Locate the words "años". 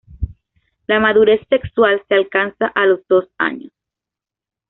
3.37-3.71